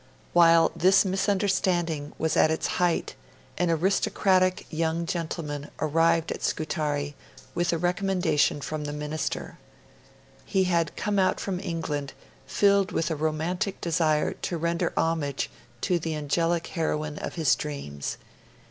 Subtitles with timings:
[0.33, 3.13] While this misunderstanding was at its height,
[3.59, 7.13] an aristocratic young gentleman arrived at Scutari
[7.53, 9.59] with a recommendation from the Minister.
[10.43, 12.13] He had come out from England
[12.47, 15.51] filled with a romantic desire to render homage
[15.81, 18.17] to the angelic heroine of his dreams.